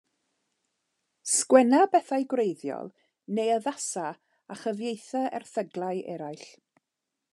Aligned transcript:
Sgwenna 1.31 1.81
bethau 1.95 2.25
gwreiddiol 2.33 2.89
neu 3.39 3.51
addasa 3.57 4.07
a 4.55 4.59
chyfieitha 4.63 5.23
erthyglau 5.41 6.05
eraill. 6.17 6.49